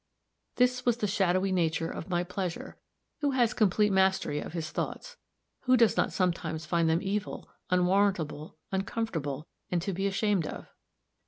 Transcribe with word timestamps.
This 0.55 0.83
was 0.83 0.97
the 0.97 1.05
shadowy 1.05 1.51
nature 1.51 1.91
of 1.91 2.09
my 2.09 2.23
pleasure. 2.23 2.75
Who 3.19 3.33
has 3.37 3.53
complete 3.53 3.91
mastery 3.91 4.39
of 4.39 4.53
his 4.53 4.71
thoughts? 4.71 5.15
Who 5.65 5.77
does 5.77 5.95
not 5.95 6.11
sometimes 6.11 6.65
find 6.65 6.89
them 6.89 7.03
evil, 7.03 7.47
unwarrantable, 7.69 8.57
uncomfortable, 8.71 9.45
and 9.69 9.79
to 9.83 9.93
be 9.93 10.07
ashamed 10.07 10.47
of? 10.47 10.65